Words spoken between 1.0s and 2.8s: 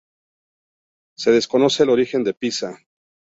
Se desconoce el origen de Pisa.